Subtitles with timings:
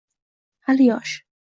[0.59, 1.23] Hali yosh…